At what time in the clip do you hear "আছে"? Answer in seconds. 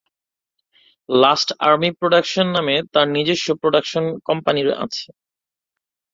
4.85-5.05